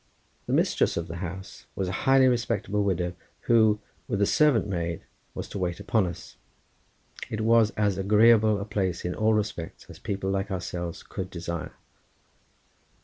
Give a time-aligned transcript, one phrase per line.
[0.47, 5.03] The mistress of the house was a highly respectable widow, who with a servant maid
[5.35, 6.37] was to wait upon us.
[7.29, 11.73] It was as agreeable a place in all respects as people like ourselves could desire.